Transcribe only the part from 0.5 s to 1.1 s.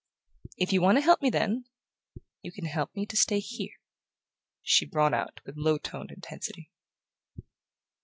"If you want to